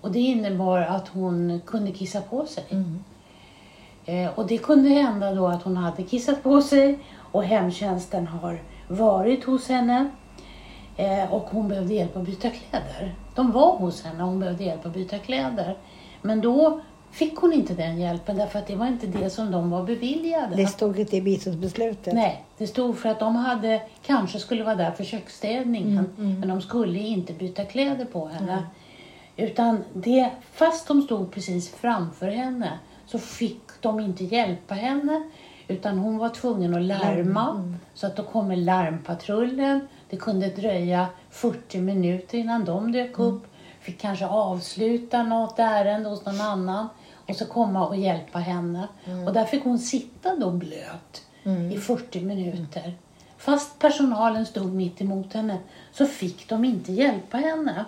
Och 0.00 0.12
det 0.12 0.18
innebar 0.18 0.78
att 0.80 1.08
hon 1.08 1.60
kunde 1.66 1.92
kissa 1.92 2.20
på 2.20 2.46
sig. 2.46 2.64
Eh, 4.04 4.30
och 4.34 4.46
det 4.46 4.58
kunde 4.58 4.88
hända 4.88 5.34
då 5.34 5.46
att 5.46 5.62
hon 5.62 5.76
hade 5.76 6.02
kissat 6.02 6.42
på 6.42 6.62
sig 6.62 6.98
och 7.32 7.44
hemtjänsten 7.44 8.26
har 8.26 8.62
varit 8.88 9.44
hos 9.44 9.68
henne. 9.68 10.10
Eh, 10.96 11.32
och 11.32 11.42
hon 11.50 11.68
behövde 11.68 11.94
hjälp 11.94 12.16
att 12.16 12.26
byta 12.26 12.50
kläder. 12.50 13.14
De 13.34 13.52
var 13.52 13.76
hos 13.76 14.04
henne 14.04 14.22
och 14.22 14.28
hon 14.28 14.40
behövde 14.40 14.64
hjälp 14.64 14.86
att 14.86 14.94
byta 14.94 15.18
kläder. 15.18 15.76
Men 16.22 16.40
då 16.40 16.80
fick 17.10 17.36
hon 17.36 17.52
inte 17.52 17.74
den 17.74 18.00
hjälpen 18.00 18.36
därför 18.36 18.58
att 18.58 18.66
det 18.66 18.76
var 18.76 18.86
inte 18.86 19.06
det 19.06 19.30
som 19.30 19.50
de 19.50 19.70
var 19.70 19.82
beviljade. 19.82 20.56
Det 20.56 20.66
stod 20.66 20.98
inte 20.98 21.16
i 21.16 21.22
biståndsbeslutet. 21.22 22.14
Nej, 22.14 22.44
det 22.58 22.66
stod 22.66 22.98
för 22.98 23.08
att 23.08 23.20
de 23.20 23.36
hade, 23.36 23.82
kanske 24.02 24.38
skulle 24.38 24.64
vara 24.64 24.74
där 24.74 24.90
för 24.90 25.04
köksstädningen, 25.04 26.08
men 26.16 26.48
de 26.48 26.60
skulle 26.60 26.98
inte 26.98 27.32
byta 27.32 27.64
kläder 27.64 28.04
på 28.04 28.26
henne. 28.26 28.66
Utan 29.36 29.84
det, 29.92 30.30
fast 30.52 30.88
de 30.88 31.02
stod 31.02 31.32
precis 31.32 31.70
framför 31.70 32.28
henne 32.28 32.78
så 33.06 33.18
fick 33.18 33.62
de 33.80 34.00
inte 34.00 34.24
hjälpa 34.24 34.74
henne. 34.74 35.22
Utan 35.68 35.98
hon 35.98 36.18
var 36.18 36.28
tvungen 36.28 36.74
att 36.74 36.82
larma. 36.82 37.74
Så 37.94 38.06
att 38.06 38.16
då 38.16 38.22
kommer 38.22 38.56
larmpatrullen. 38.56 39.88
Det 40.10 40.16
kunde 40.16 40.48
dröja 40.48 41.06
40 41.30 41.80
minuter 41.80 42.38
innan 42.38 42.64
de 42.64 42.92
dök 42.92 43.18
upp. 43.18 43.46
Fick 43.88 44.00
kanske 44.00 44.26
avsluta 44.26 45.22
något 45.22 45.58
ärende 45.58 46.08
hos 46.08 46.24
någon 46.26 46.40
annan. 46.40 46.88
Och 47.26 47.36
så 47.36 47.46
komma 47.46 47.86
och 47.86 47.96
hjälpa 47.96 48.38
henne. 48.38 48.88
Och 49.26 49.32
där 49.32 49.44
fick 49.44 49.64
hon 49.64 49.78
sitta 49.78 50.36
då 50.36 50.50
blöt 50.50 51.22
i 51.72 51.76
40 51.76 52.20
minuter. 52.20 52.94
Fast 53.38 53.78
personalen 53.78 54.46
stod 54.46 54.74
mitt 54.74 55.00
emot 55.00 55.32
henne 55.32 55.58
så 55.92 56.06
fick 56.06 56.48
de 56.48 56.64
inte 56.64 56.92
hjälpa 56.92 57.36
henne. 57.36 57.84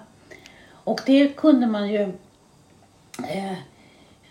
Och 0.71 1.00
det 1.07 1.37
kunde 1.37 1.66
man 1.66 1.92
ju... 1.92 2.02
Eh, 3.28 3.59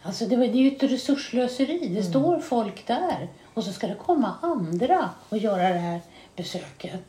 alltså 0.04 0.26
det, 0.26 0.36
var, 0.36 0.46
det 0.46 0.58
är 0.58 0.72
ju 0.72 0.76
ett 0.76 0.84
resurslöseri. 0.84 1.88
Det 1.96 2.04
står 2.04 2.40
folk 2.40 2.88
där 2.88 3.28
och 3.54 3.64
så 3.64 3.74
ska 3.74 3.88
det 3.88 3.96
komma 3.96 4.34
andra 4.42 5.10
och 5.30 5.38
göra 5.38 5.70
det 5.70 5.80
här 5.80 6.02
besöket. 6.36 7.02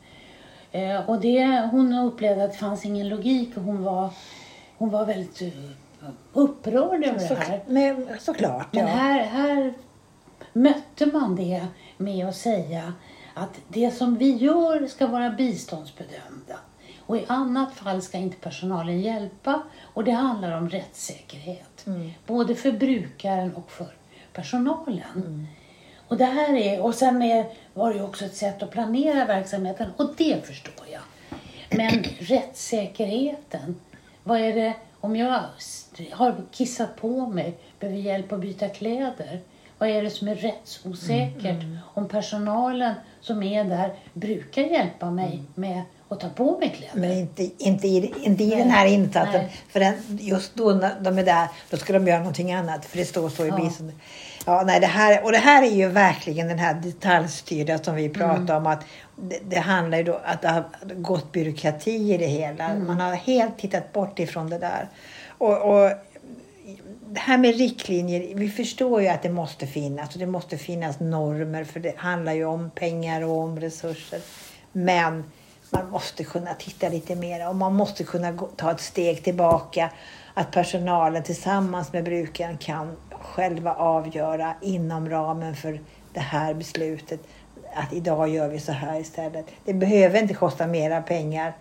Eh, 0.71 1.09
och 1.09 1.21
det, 1.21 1.69
hon 1.71 1.93
upplevde 1.93 2.43
att 2.43 2.51
det 2.51 2.57
fanns 2.57 2.85
ingen 2.85 3.09
logik 3.09 3.57
och 3.57 3.63
hon 3.63 3.83
var, 3.83 4.09
hon 4.81 4.89
var 4.89 5.05
väldigt 5.05 5.41
eh, 5.41 6.09
upprörd 6.33 7.03
över 7.03 7.19
Så, 7.19 7.33
det 7.33 7.39
här. 7.39 7.61
men, 7.67 8.07
såklart, 8.19 8.73
Men 8.73 8.87
ja. 8.87 8.93
här, 8.93 9.23
här 9.25 9.73
mötte 10.53 11.05
man 11.05 11.35
det 11.35 11.67
med 11.97 12.27
att 12.27 12.35
säga 12.35 12.93
att 13.33 13.59
det 13.67 13.91
som 13.91 14.17
vi 14.17 14.31
gör 14.31 14.87
ska 14.87 15.07
vara 15.07 15.29
biståndsbedömda. 15.29 16.55
Och 17.05 17.17
i 17.17 17.25
annat 17.27 17.73
fall 17.73 18.01
ska 18.01 18.17
inte 18.17 18.37
personalen 18.37 19.01
hjälpa. 19.01 19.63
Och 19.81 20.03
det 20.03 20.11
handlar 20.11 20.57
om 20.57 20.69
rättssäkerhet. 20.69 21.85
Både 22.25 22.55
för 22.55 22.71
brukaren 22.71 23.55
och 23.55 23.71
för 23.71 23.93
personalen. 24.33 25.47
Och 26.07 26.17
det 26.17 26.25
här 26.25 26.55
är, 26.55 26.81
och 26.81 26.95
sen 26.95 27.21
är, 27.21 27.45
var 27.73 27.89
det 27.89 27.95
ju 27.95 28.03
också 28.03 28.25
ett 28.25 28.35
sätt 28.35 28.63
att 28.63 28.71
planera 28.71 29.25
verksamheten 29.25 29.89
och 29.97 30.09
det 30.17 30.45
förstår 30.45 30.87
jag. 30.91 31.01
Men 31.69 32.03
rättssäkerheten, 32.19 33.75
vad 34.23 34.39
är 34.39 34.55
det 34.55 34.73
om 34.99 35.15
jag 35.15 35.43
har 36.11 36.35
kissat 36.51 36.95
på 36.95 37.25
mig, 37.27 37.57
behöver 37.79 37.99
hjälp 37.99 38.31
att 38.31 38.39
byta 38.39 38.69
kläder? 38.69 39.41
Vad 39.77 39.89
är 39.89 40.03
det 40.03 40.09
som 40.09 40.27
är 40.27 40.35
rättsosäkert 40.35 41.63
om 41.93 42.07
personalen 42.07 42.93
som 43.21 43.43
är 43.43 43.63
där 43.63 43.93
brukar 44.13 44.61
hjälpa 44.61 45.11
mig 45.11 45.43
med 45.55 45.81
att 46.09 46.19
ta 46.19 46.29
på 46.29 46.57
mig 46.59 46.69
kläder? 46.69 47.07
Men 47.07 47.11
inte, 47.17 47.49
inte 47.57 47.87
i, 47.87 48.13
inte 48.21 48.43
i 48.43 48.47
Nej. 48.49 48.57
den 48.57 48.69
här 48.69 48.85
insatsen. 48.85 49.41
Nej. 49.41 49.55
För 49.69 49.79
den, 49.79 49.95
just 50.21 50.55
då 50.55 50.71
när 50.71 50.99
de 50.99 51.17
är 51.17 51.25
där, 51.25 51.47
då 51.69 51.77
ska 51.77 51.93
de 51.93 52.07
göra 52.07 52.19
någonting 52.19 52.53
annat. 52.53 52.85
För 52.85 52.97
det 52.97 53.05
står 53.05 53.29
så 53.29 53.45
i 53.45 53.47
Ja. 53.47 53.55
biståndet. 53.55 53.95
Ja, 54.45 54.63
nej, 54.65 54.79
det 54.79 54.87
här, 54.87 55.23
och 55.23 55.31
det 55.31 55.37
här 55.37 55.63
är 55.63 55.71
ju 55.71 55.87
verkligen 55.87 56.47
den 56.47 56.59
här 56.59 56.73
detaljstyrda 56.73 57.77
som 57.77 57.95
vi 57.95 58.09
pratar 58.09 58.35
Mm. 58.55 58.55
om. 58.57 58.67
att 58.67 58.83
det, 59.15 59.39
det 59.49 59.59
handlar 59.59 59.97
ju 59.97 60.03
då 60.03 60.21
att 60.25 60.41
det 60.41 60.47
har 60.47 60.63
gått 60.95 61.31
byråkrati 61.31 62.13
i 62.13 62.17
det 62.17 62.25
hela. 62.25 62.63
Mm. 62.69 62.87
Man 62.87 62.99
har 62.99 63.13
helt 63.13 63.57
tittat 63.57 63.93
bort 63.93 64.19
ifrån 64.19 64.49
det 64.49 64.57
där. 64.57 64.89
Och, 65.37 65.57
och 65.83 65.91
det 67.07 67.19
här 67.19 67.37
med 67.37 67.57
riktlinjer, 67.57 68.35
vi 68.35 68.49
förstår 68.49 69.01
ju 69.01 69.07
att 69.07 69.23
det 69.23 69.29
måste 69.29 69.67
finnas 69.67 70.13
och 70.13 70.19
det 70.19 70.25
måste 70.25 70.57
finnas 70.57 70.99
normer 70.99 71.63
för 71.63 71.79
det 71.79 71.93
handlar 71.97 72.33
ju 72.33 72.45
om 72.45 72.69
pengar 72.75 73.21
och 73.21 73.37
om 73.37 73.59
resurser. 73.59 74.19
Men 74.71 75.23
man 75.69 75.89
måste 75.89 76.23
kunna 76.23 76.53
titta 76.53 76.89
lite 76.89 77.15
mer 77.15 77.49
och 77.49 77.55
man 77.55 77.75
måste 77.75 78.03
kunna 78.03 78.33
ta 78.55 78.71
ett 78.71 78.81
steg 78.81 79.23
tillbaka. 79.23 79.89
Att 80.33 80.51
personalen 80.51 81.23
tillsammans 81.23 81.93
med 81.93 82.03
brukaren 82.03 82.57
kan 82.57 82.97
själva 83.23 83.73
avgöra 83.73 84.53
inom 84.61 85.09
ramen 85.09 85.55
för 85.55 85.79
det 86.13 86.19
här 86.19 86.53
beslutet 86.53 87.19
att 87.73 87.93
idag 87.93 88.29
gör 88.29 88.47
vi 88.47 88.59
så 88.59 88.71
här 88.71 88.99
istället. 88.99 89.45
Det 89.65 89.73
behöver 89.73 90.21
inte 90.21 90.33
kosta 90.33 90.67
mera 90.67 91.01
pengar 91.01 91.53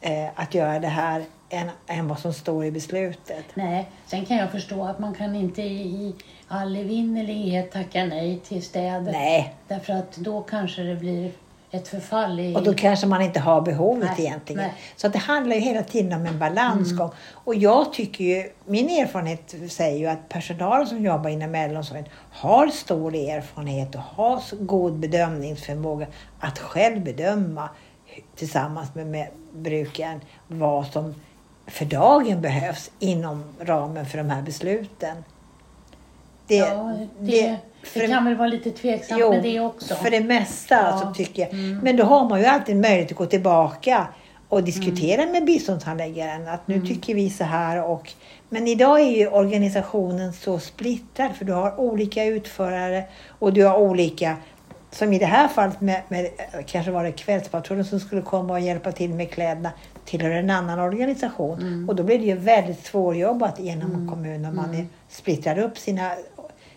eh, 0.00 0.28
att 0.34 0.54
göra 0.54 0.78
det 0.78 0.88
här 0.88 1.24
än, 1.50 1.70
än 1.86 2.08
vad 2.08 2.18
som 2.18 2.32
står 2.32 2.64
i 2.64 2.70
beslutet. 2.70 3.44
Nej, 3.54 3.88
sen 4.06 4.24
kan 4.24 4.36
jag 4.36 4.50
förstå 4.50 4.84
att 4.84 4.98
man 4.98 5.14
kan 5.14 5.36
inte 5.36 5.62
i, 5.62 6.14
all 6.48 6.76
evinnerlighet 6.76 7.72
tacka 7.72 8.04
nej 8.04 8.38
till 8.38 8.62
städer. 8.62 9.12
Nej, 9.12 9.54
Därför 9.68 9.92
att 9.92 10.16
då 10.16 10.40
kanske 10.42 10.82
det 10.82 10.96
blir 10.96 11.30
ett 11.74 11.88
förfall 11.88 12.40
i... 12.40 12.56
Och 12.56 12.62
då 12.62 12.74
kanske 12.74 13.06
man 13.06 13.22
inte 13.22 13.40
har 13.40 13.60
behovet 13.60 14.10
Nej, 14.16 14.26
egentligen. 14.26 14.62
nej. 14.62 14.74
Så 14.96 15.06
att 15.06 15.12
det 15.12 15.18
handlar 15.18 15.56
ju 15.56 15.62
hela 15.62 15.82
tiden 15.82 16.12
om 16.12 16.26
en 16.26 16.38
balansgång. 16.38 17.10
Och 17.32 17.54
jag 17.54 17.92
tycker 17.92 18.24
ju, 18.24 18.50
min 18.66 18.88
erfarenhet 18.88 19.54
säger 19.68 19.98
ju 19.98 20.06
att 20.06 20.28
personal 20.28 20.86
som 20.86 21.04
jobbar 21.04 21.30
inom 21.30 21.54
äldreomsorgen 21.54 22.04
har 22.32 22.68
stor 22.68 23.14
erfarenhet 23.14 23.94
och 23.94 24.00
har 24.00 24.64
god 24.64 24.98
bedömningsförmåga 24.98 26.06
att 26.40 26.58
själv 26.58 27.04
bedöma 27.04 27.68
tillsammans 28.36 28.94
med, 28.94 29.06
med 29.06 29.28
brukaren 29.52 30.20
vad 30.48 30.86
som 30.86 31.14
för 31.66 31.84
dagen 31.84 32.40
behövs 32.40 32.90
inom 32.98 33.44
ramen 33.60 34.06
för 34.06 34.18
de 34.18 34.30
här 34.30 34.42
besluten. 34.42 35.24
Det, 36.46 36.56
ja, 36.56 36.94
det, 37.18 37.56
för 37.84 38.00
det 38.00 38.08
kan 38.08 38.24
väl 38.24 38.34
vara 38.36 38.48
lite 38.48 38.70
tveksamt 38.70 39.20
Jo, 39.20 39.30
med 39.30 39.42
det 39.42 39.60
också. 39.60 39.94
för 39.94 40.10
det 40.10 40.20
mesta 40.20 40.74
Ja. 40.74 40.98
så 40.98 41.14
tycker 41.14 41.42
jag. 41.42 41.50
Mm. 41.52 41.78
Men 41.82 41.96
då 41.96 42.04
har 42.04 42.28
man 42.28 42.40
ju 42.40 42.46
alltid 42.46 42.76
möjlighet 42.76 43.10
att 43.10 43.16
gå 43.18 43.26
tillbaka 43.26 44.06
och 44.48 44.62
diskutera 44.64 45.22
Mm. 45.22 45.32
med 45.32 45.44
biståndshandläggaren 45.44 46.48
att 46.48 46.68
nu 46.68 46.86
tycker 46.86 47.14
vi 47.14 47.30
så 47.30 47.44
här. 47.44 47.82
Och, 47.84 48.12
men 48.48 48.68
idag 48.68 49.00
är 49.00 49.10
ju 49.10 49.28
organisationen 49.28 50.32
så 50.32 50.58
splittrad 50.58 51.30
för 51.36 51.44
du 51.44 51.52
har 51.52 51.80
olika 51.80 52.24
utförare 52.24 53.04
och 53.38 53.52
du 53.52 53.64
har 53.64 53.78
olika 53.78 54.36
som 54.90 55.12
i 55.12 55.18
det 55.18 55.26
här 55.26 55.48
fallet 55.48 55.80
med, 55.80 56.02
med 56.08 56.28
kanske 56.66 56.90
var 56.92 57.04
det 57.04 57.12
Kvällspatrullen 57.12 57.84
som 57.84 58.00
skulle 58.00 58.22
komma 58.22 58.52
och 58.52 58.60
hjälpa 58.60 58.92
till 58.92 59.10
med 59.10 59.30
kläderna 59.30 59.70
tillhör 60.04 60.30
en 60.30 60.50
annan 60.50 60.78
organisation. 60.78 61.58
Mm. 61.60 61.88
Och 61.88 61.96
då 61.96 62.02
blir 62.02 62.18
det 62.18 62.24
ju 62.24 62.36
väldigt 62.36 62.86
svårjobbat 62.86 63.58
inom 63.60 64.08
kommunen 64.10 64.44
om 64.44 64.56
man 64.56 64.74
är, 64.74 64.86
splittrar 65.08 65.58
upp 65.58 65.78
sina 65.78 66.10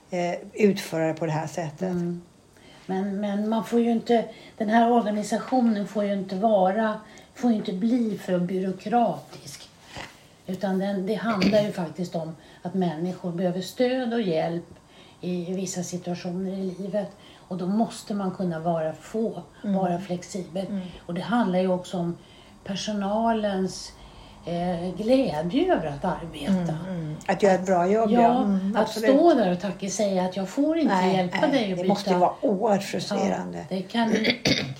eh, 0.09 0.35
utförare 0.53 1.13
på 1.13 1.25
det 1.25 1.31
här 1.31 1.47
sättet. 1.47 1.81
Mm. 1.81 2.21
Men, 2.85 3.19
men 3.19 3.49
man 3.49 3.65
får 3.65 3.79
ju 3.79 3.91
inte, 3.91 4.25
den 4.57 4.69
här 4.69 4.91
organisationen 4.91 5.87
får 5.87 6.03
ju 6.03 6.13
inte 6.13 6.35
vara, 6.35 6.99
får 7.33 7.51
inte 7.51 7.73
bli 7.73 8.17
för 8.17 8.39
byråkratisk. 8.39 9.69
Utan 10.47 10.79
den, 10.79 11.05
det 11.05 11.13
handlar 11.13 11.61
ju 11.61 11.71
faktiskt 11.71 12.15
om 12.15 12.35
att 12.61 12.73
människor 12.73 13.31
behöver 13.31 13.61
stöd 13.61 14.13
och 14.13 14.21
hjälp 14.21 14.65
i 15.21 15.53
vissa 15.53 15.83
situationer 15.83 16.51
i 16.51 16.75
livet. 16.79 17.11
Och 17.47 17.57
då 17.57 17.67
måste 17.67 18.13
man 18.13 18.31
kunna 18.31 18.59
vara, 18.59 18.93
få 18.93 19.41
vara 19.63 19.99
flexibel. 19.99 20.65
Och 21.05 21.13
det 21.13 21.21
handlar 21.21 21.59
ju 21.59 21.67
också 21.67 21.97
om 21.97 22.17
personalens 22.63 23.91
eh, 24.45 24.95
glädje 24.97 25.73
över 25.75 25.87
att 25.87 26.05
arbeta. 26.05 26.73
Mm. 26.89 27.15
Att 27.27 27.43
göra 27.43 27.53
ett 27.53 27.65
bra 27.65 27.87
jobb, 27.87 28.11
Ja, 28.11 28.21
ja. 28.21 28.43
Mm, 28.43 28.75
att 28.75 28.81
absolut. 28.81 29.09
stå 29.15 29.33
där 29.33 29.51
och 29.51 29.59
tacka 29.61 29.89
säga 29.89 30.23
att 30.25 30.35
jag 30.35 30.49
får 30.49 30.77
inte 30.77 30.93
Nej, 30.95 31.15
hjälpa 31.15 31.37
nej, 31.41 31.51
dig 31.51 31.63
att 31.63 31.69
det 31.69 31.75
byta. 31.75 31.87
måste 31.87 32.09
ju 32.09 32.15
vara 32.15 32.31
oerhört 32.41 32.81
Ja, 32.81 32.87
frustrerande. 32.87 33.65
det 33.69 33.81
kan, 33.81 34.15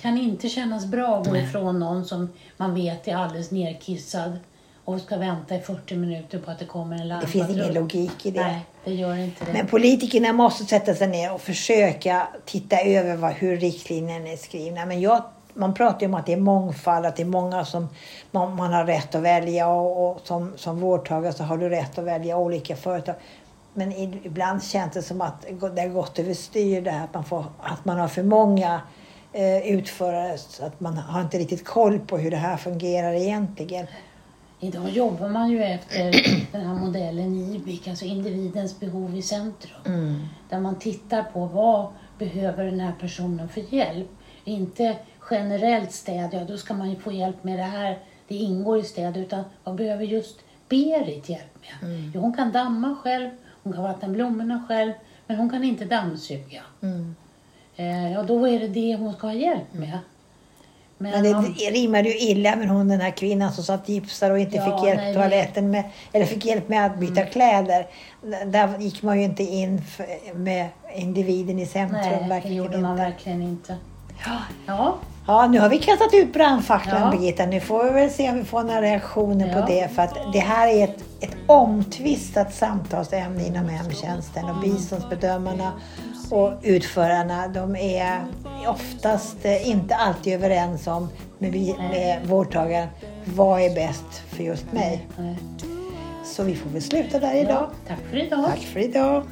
kan 0.02 0.18
inte 0.18 0.48
kännas 0.48 0.86
bra 0.86 1.16
att 1.20 1.28
gå 1.28 1.36
ifrån 1.36 1.78
någon 1.80 2.04
som 2.04 2.32
man 2.56 2.74
vet 2.74 3.08
är 3.08 3.16
alldeles 3.16 3.50
nerkissad 3.50 4.38
och 4.84 5.00
ska 5.00 5.16
vänta 5.16 5.54
i 5.56 5.60
40 5.60 5.94
minuter 5.96 6.38
på 6.38 6.50
att 6.50 6.58
det 6.58 6.64
kommer 6.64 6.96
en 6.96 7.02
Det 7.02 7.08
larmpatrull. 7.08 7.44
finns 7.46 7.56
ingen 7.58 7.74
logik 7.74 8.26
i 8.26 8.30
det. 8.30 8.40
Nej, 8.40 8.60
det 8.84 8.94
gör 8.94 9.16
inte 9.16 9.44
det. 9.44 9.52
Men 9.52 9.66
politikerna 9.66 10.32
måste 10.32 10.64
sätta 10.64 10.94
sig 10.94 11.08
ner 11.08 11.32
och 11.32 11.40
försöka 11.40 12.28
titta 12.44 12.80
över 12.80 13.16
vad, 13.16 13.32
hur 13.32 13.56
riktlinjerna 13.56 14.28
är 14.28 14.36
skrivna. 14.36 14.86
Men 14.86 15.00
jag, 15.00 15.24
man 15.56 15.74
pratar 15.74 16.00
ju 16.00 16.06
om 16.06 16.14
att 16.14 16.26
det 16.26 16.32
är 16.32 16.40
mångfald, 16.40 17.06
att 17.06 17.16
det 17.16 17.22
är 17.22 17.26
många 17.26 17.64
som 17.64 17.88
man, 18.30 18.56
man 18.56 18.72
har 18.72 18.84
rätt 18.84 19.14
att 19.14 19.22
välja 19.22 19.68
och, 19.68 20.10
och 20.10 20.20
som, 20.24 20.52
som 20.56 20.80
vårdtagare 20.80 21.32
så 21.32 21.44
har 21.44 21.58
du 21.58 21.68
rätt 21.68 21.98
att 21.98 22.04
välja 22.04 22.36
olika 22.36 22.76
företag. 22.76 23.14
Men 23.74 23.92
ibland 23.92 24.64
känns 24.64 24.92
det 24.92 25.02
som 25.02 25.20
att 25.20 25.46
det 25.74 25.80
har 25.80 25.88
gått 25.88 26.18
överstyr 26.18 26.80
det 26.80 26.90
här 26.90 27.04
att 27.04 27.14
man, 27.14 27.24
får, 27.24 27.44
att 27.60 27.84
man 27.84 27.98
har 27.98 28.08
för 28.08 28.22
många 28.22 28.80
eh, 29.32 29.58
utförare 29.58 30.38
så 30.38 30.64
att 30.64 30.80
man 30.80 30.96
har 30.96 31.20
inte 31.20 31.38
riktigt 31.38 31.64
koll 31.64 31.98
på 31.98 32.18
hur 32.18 32.30
det 32.30 32.36
här 32.36 32.56
fungerar 32.56 33.12
egentligen. 33.12 33.86
Idag 34.60 34.90
jobbar 34.90 35.28
man 35.28 35.50
ju 35.50 35.64
efter 35.64 36.12
den 36.52 36.66
här 36.66 36.74
modellen 36.74 37.34
IBIC, 37.34 37.88
alltså 37.88 38.04
individens 38.04 38.80
behov 38.80 39.16
i 39.16 39.22
centrum. 39.22 39.80
Mm. 39.86 40.26
Där 40.48 40.60
man 40.60 40.78
tittar 40.78 41.22
på 41.22 41.46
vad 41.46 41.86
behöver 42.18 42.64
den 42.64 42.80
här 42.80 42.92
personen 43.00 43.48
för 43.48 43.74
hjälp. 43.74 44.08
Inte 44.44 44.96
generellt 45.30 45.92
städ, 45.92 46.28
ja 46.32 46.44
då 46.44 46.56
ska 46.58 46.74
man 46.74 46.90
ju 46.90 46.96
få 46.96 47.12
hjälp 47.12 47.44
med 47.44 47.58
det 47.58 47.62
här, 47.62 47.98
det 48.28 48.34
ingår 48.34 48.78
i 48.78 48.82
städ. 48.82 49.16
Utan 49.16 49.44
vad 49.64 49.74
behöver 49.74 50.04
just 50.04 50.36
Berit 50.68 51.28
hjälp 51.28 51.54
med? 51.60 51.90
Mm. 51.90 52.12
Jo, 52.14 52.20
hon 52.20 52.34
kan 52.36 52.52
damma 52.52 52.96
själv, 53.02 53.30
hon 53.62 53.72
kan 53.72 53.82
vattna 53.82 54.08
blommorna 54.08 54.64
själv, 54.68 54.92
men 55.26 55.36
hon 55.36 55.50
kan 55.50 55.64
inte 55.64 55.84
dammsuga. 55.84 56.62
Mm. 56.82 57.16
Eh, 57.76 58.12
ja, 58.12 58.22
då 58.22 58.48
är 58.48 58.60
det 58.60 58.68
det 58.68 58.94
hon 58.96 59.12
ska 59.14 59.26
ha 59.26 59.34
hjälp 59.34 59.72
med. 59.74 59.98
Men, 60.98 61.10
Men 61.12 61.22
det 61.22 61.32
man- 61.32 61.54
rimmade 61.54 62.08
ju 62.08 62.18
illa 62.18 62.56
med 62.56 62.68
hon 62.68 62.88
den 62.88 63.00
här 63.00 63.10
kvinnan 63.10 63.52
som 63.52 63.64
satt 63.64 63.88
gipsad 63.88 64.30
och 64.32 64.38
inte 64.38 64.56
Ja, 64.56 64.64
fick 64.78 64.86
hjälp 64.88 65.00
nej, 65.00 65.14
toaletten 65.14 65.70
med, 65.70 65.84
eller 66.12 66.26
fick 66.26 66.44
hjälp 66.44 66.68
med 66.68 66.86
att 66.86 66.98
byta 66.98 67.22
kläder. 67.22 67.86
Där 68.46 68.78
gick 68.78 69.02
man 69.02 69.18
ju 69.18 69.24
inte 69.24 69.42
in 69.42 69.82
med 70.34 70.68
individen 70.94 71.58
i 71.58 71.66
centrum. 71.66 72.00
nej, 72.02 72.18
det 72.22 72.28
verkligen 72.28 72.56
gjorde 72.56 72.78
man 72.78 72.90
inte. 72.90 73.02
verkligen 73.04 73.42
inte. 73.42 73.76
Ja. 74.26 74.38
Ja, 74.66 74.96
Ja, 75.26 75.46
nu 75.46 75.60
har 75.60 75.68
vi 75.68 75.78
kastat 75.78 76.14
ut 76.14 76.32
brandfacklan 76.32 77.00
Ja. 77.02 77.10
Birgitta. 77.18 77.46
Nu 77.46 77.60
får 77.60 77.84
vi 77.84 77.90
väl 77.90 78.10
se 78.10 78.30
om 78.30 78.36
vi 78.38 78.44
får 78.44 78.62
några 78.62 78.82
reaktioner 78.82 79.46
Ja. 79.56 79.60
på 79.62 79.68
det. 79.72 79.88
För 79.94 80.02
att 80.02 80.32
det 80.32 80.38
här 80.38 80.68
är 80.68 80.84
ett, 80.84 81.04
ett 81.20 81.36
omtvistat 81.46 82.54
samtalsämne 82.54 83.46
inom 83.46 83.68
hemtjänsten. 83.68 84.44
Och 84.44 84.60
biståndsbedömarna 84.60 85.72
och 86.30 86.52
utförarna, 86.62 87.48
de 87.48 87.76
är 87.76 88.20
oftast 88.68 89.36
eh, 89.44 89.68
inte 89.70 89.94
alltid 89.94 90.34
överens 90.34 90.86
om 90.86 91.08
med, 91.38 91.52
med 91.78 92.18
vårdtagaren, 92.26 92.88
vad 93.24 93.60
är 93.60 93.74
bäst 93.74 94.22
för 94.28 94.42
just 94.42 94.72
mig? 94.72 95.06
nej. 95.18 95.36
Så 96.24 96.42
vi 96.42 96.54
får 96.54 96.70
väl 96.70 96.82
sluta 96.82 97.18
där 97.18 97.34
idag. 97.34 97.52
Ja, 97.70 97.70
tack 97.88 97.98
för 98.10 98.16
idag. 98.16 98.44
Tack 98.46 98.58
för 98.58 98.80
idag. 98.80 99.22